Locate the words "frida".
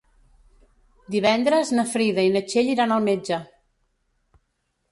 1.91-2.25